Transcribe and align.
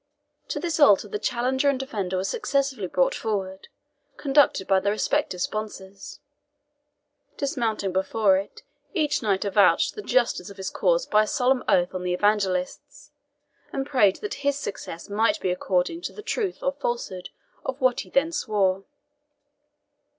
To 0.47 0.59
this 0.59 0.79
altar 0.79 1.07
the 1.07 1.19
challenger 1.19 1.69
and 1.69 1.79
defender 1.79 2.17
were 2.17 2.23
successively 2.23 2.87
brought 2.87 3.13
forward, 3.13 3.67
conducted 4.17 4.67
by 4.67 4.79
their 4.79 4.91
respective 4.93 5.43
sponsors. 5.43 6.19
Dismounting 7.37 7.93
before 7.93 8.35
it, 8.37 8.63
each 8.95 9.21
knight 9.21 9.45
avouched 9.45 9.93
the 9.93 10.01
justice 10.01 10.49
of 10.49 10.57
his 10.57 10.71
cause 10.71 11.05
by 11.05 11.21
a 11.21 11.27
solemn 11.27 11.63
oath 11.67 11.93
on 11.93 12.01
the 12.01 12.15
Evangelists, 12.15 13.11
and 13.71 13.85
prayed 13.85 14.15
that 14.21 14.33
his 14.41 14.57
success 14.57 15.07
might 15.07 15.39
be 15.39 15.51
according 15.51 16.01
to 16.01 16.13
the 16.13 16.23
truth 16.23 16.63
or 16.63 16.71
falsehood 16.71 17.29
of 17.63 17.79
what 17.79 17.99
he 17.99 18.09
then 18.09 18.31
swore. 18.31 18.85